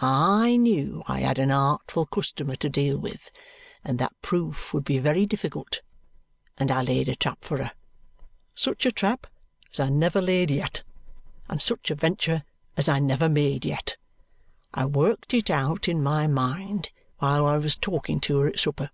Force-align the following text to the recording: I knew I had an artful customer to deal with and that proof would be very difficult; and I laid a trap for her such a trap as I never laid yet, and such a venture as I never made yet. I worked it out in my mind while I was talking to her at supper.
I 0.00 0.54
knew 0.56 1.02
I 1.08 1.22
had 1.22 1.40
an 1.40 1.50
artful 1.50 2.06
customer 2.06 2.54
to 2.54 2.68
deal 2.68 2.96
with 2.96 3.32
and 3.82 3.98
that 3.98 4.14
proof 4.22 4.72
would 4.72 4.84
be 4.84 5.00
very 5.00 5.26
difficult; 5.26 5.80
and 6.56 6.70
I 6.70 6.82
laid 6.82 7.08
a 7.08 7.16
trap 7.16 7.44
for 7.44 7.58
her 7.58 7.72
such 8.54 8.86
a 8.86 8.92
trap 8.92 9.26
as 9.72 9.80
I 9.80 9.88
never 9.88 10.20
laid 10.20 10.52
yet, 10.52 10.84
and 11.48 11.60
such 11.60 11.90
a 11.90 11.96
venture 11.96 12.44
as 12.76 12.88
I 12.88 13.00
never 13.00 13.28
made 13.28 13.64
yet. 13.64 13.96
I 14.72 14.84
worked 14.86 15.34
it 15.34 15.50
out 15.50 15.88
in 15.88 16.00
my 16.00 16.28
mind 16.28 16.90
while 17.18 17.44
I 17.44 17.56
was 17.58 17.74
talking 17.74 18.20
to 18.20 18.38
her 18.38 18.46
at 18.50 18.60
supper. 18.60 18.88